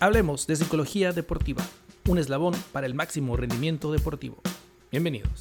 [0.00, 1.64] Hablemos de psicología deportiva,
[2.06, 4.40] un eslabón para el máximo rendimiento deportivo.
[4.92, 5.40] Bienvenidos.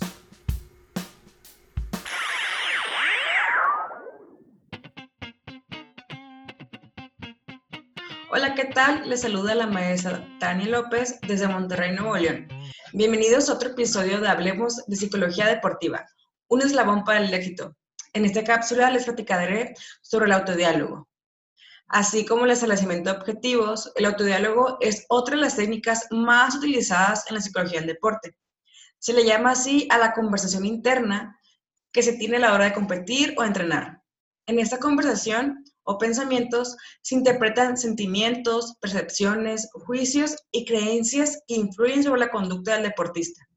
[8.32, 9.08] Hola, ¿qué tal?
[9.08, 12.48] Les saluda la maestra Tania López desde Monterrey, Nuevo León.
[12.94, 16.04] Bienvenidos a otro episodio de Hablemos de Psicología Deportiva,
[16.48, 17.76] un eslabón para el éxito.
[18.14, 21.07] En esta cápsula les platicaré sobre el autodiálogo,
[21.90, 27.24] Así como el establecimiento de objetivos, el autodiálogo es otra de las técnicas más utilizadas
[27.30, 28.36] en la psicología del deporte.
[29.00, 31.40] Se le llama así a la conversación interna
[31.94, 34.02] que se tiene a la hora de competir o entrenar.
[34.48, 42.20] En esta conversación o pensamientos se interpretan sentimientos, percepciones, juicios y creencias que influyen sobre
[42.20, 43.48] la conducta del deportista.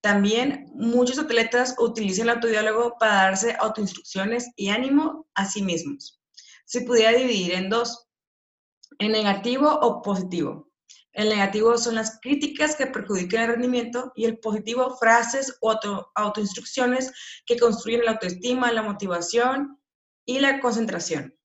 [0.00, 6.20] También muchos atletas utilizan el autodiálogo para darse autoinstrucciones y ánimo a sí mismos
[6.64, 8.08] se pudiera dividir en dos,
[8.98, 10.70] en negativo o positivo.
[11.12, 16.10] El negativo son las críticas que perjudican el rendimiento y el positivo frases o auto,
[16.16, 17.12] autoinstrucciones
[17.46, 19.80] que construyen la autoestima, la motivación
[20.26, 21.38] y la concentración.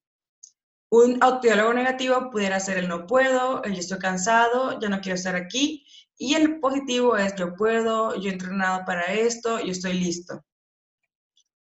[0.92, 5.16] Un autodiálogo negativo pudiera ser el no puedo, el yo estoy cansado, ya no quiero
[5.16, 5.86] estar aquí.
[6.18, 10.44] Y el positivo es yo puedo, yo he entrenado para esto, yo estoy listo.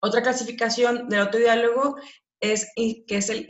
[0.01, 1.95] Otra clasificación del autodiálogo
[2.43, 3.45] es, que es el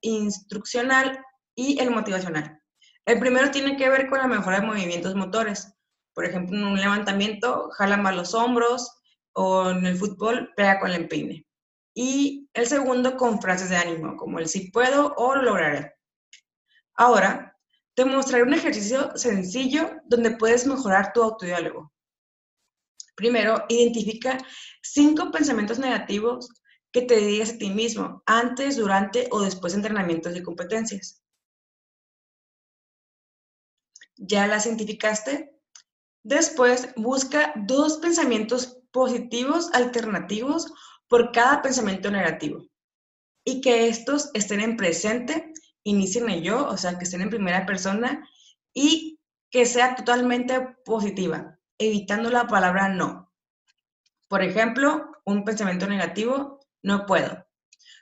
[0.00, 1.24] instruccional
[1.56, 2.60] y el motivacional.
[3.04, 5.74] El primero tiene que ver con la mejora de movimientos motores.
[6.14, 8.90] Por ejemplo, en un levantamiento, jala más los hombros
[9.32, 11.44] o en el fútbol, pega con el empeine.
[11.94, 15.94] Y el segundo con frases de ánimo, como el sí puedo o lo lograré.
[16.94, 17.58] Ahora,
[17.94, 21.92] te mostraré un ejercicio sencillo donde puedes mejorar tu autodiálogo.
[23.16, 24.38] Primero, identifica
[24.80, 26.48] cinco pensamientos negativos
[26.92, 31.22] que te digas a ti mismo antes, durante o después de entrenamientos y competencias.
[34.16, 35.58] ¿Ya las identificaste?
[36.22, 40.72] Después, busca dos pensamientos positivos alternativos
[41.08, 42.64] por cada pensamiento negativo
[43.44, 45.52] y que estos estén en presente,
[45.82, 48.28] inicien en yo, o sea, que estén en primera persona
[48.72, 49.18] y
[49.50, 53.32] que sea totalmente positiva, evitando la palabra no.
[54.28, 57.46] Por ejemplo, un pensamiento negativo no puedo.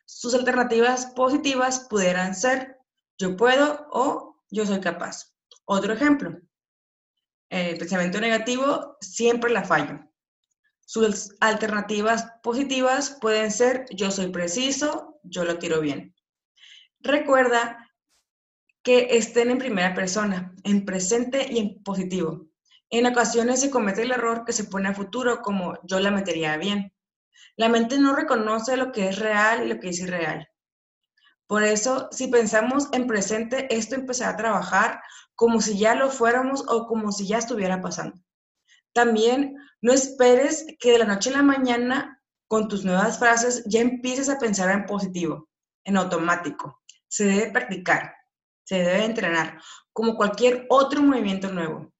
[0.04, 2.78] Sus alternativas positivas pudieran ser
[3.18, 5.34] yo puedo o yo soy capaz.
[5.66, 6.40] Otro ejemplo,
[7.50, 10.00] el pensamiento negativo siempre la fallo.
[10.86, 16.14] Sus alternativas positivas pueden ser yo soy preciso, yo lo tiro bien.
[17.00, 17.90] Recuerda
[18.82, 22.48] que estén en primera persona, en presente y en positivo.
[22.88, 26.56] En ocasiones se comete el error que se pone a futuro como yo la metería
[26.56, 26.92] bien.
[27.56, 30.48] La mente no reconoce lo que es real y lo que es irreal.
[31.46, 35.02] Por eso, si pensamos en presente, esto empezará a trabajar
[35.34, 38.22] como si ya lo fuéramos o como si ya estuviera pasando.
[38.92, 43.80] También no esperes que de la noche a la mañana, con tus nuevas frases, ya
[43.80, 45.48] empieces a pensar en positivo,
[45.84, 46.80] en automático.
[47.08, 48.14] Se debe practicar,
[48.64, 49.60] se debe entrenar,
[49.92, 51.92] como cualquier otro movimiento nuevo.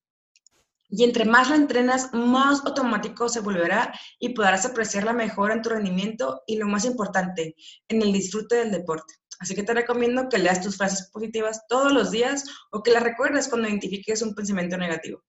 [0.90, 5.62] Y entre más lo entrenas, más automático se volverá y podrás apreciar la mejora en
[5.62, 7.54] tu rendimiento y lo más importante,
[7.88, 9.14] en el disfrute del deporte.
[9.38, 13.02] Así que te recomiendo que leas tus frases positivas todos los días o que las
[13.02, 15.22] recuerdes cuando identifiques un pensamiento negativo.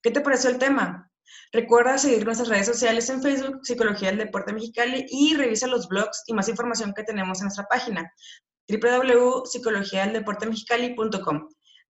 [0.00, 1.10] ¿Qué te pareció el tema?
[1.52, 6.22] Recuerda seguir nuestras redes sociales en Facebook, Psicología del Deporte Mexicali, y revisa los blogs
[6.26, 8.12] y más información que tenemos en nuestra página
[8.68, 11.48] www.psicologiadeldeportemexicali.com.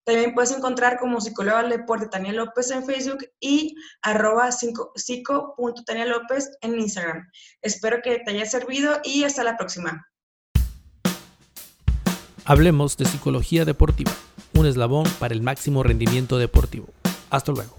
[0.08, 6.50] También puedes encontrar como psicóloga del deporte Tania López en Facebook y arroba psico.tania López
[6.62, 7.28] en Instagram.
[7.60, 10.08] Espero que te haya servido y hasta la próxima.
[12.46, 14.12] Hablemos de psicología deportiva,
[14.54, 16.86] un eslabón para el máximo rendimiento deportivo.
[17.28, 17.77] Hasta luego.